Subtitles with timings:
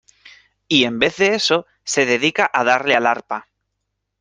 [0.67, 3.47] y en vez de eso, se dedica a darle al arpa.